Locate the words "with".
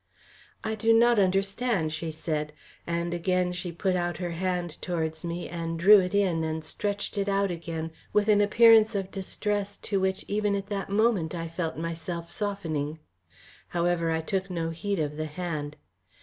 8.11-8.27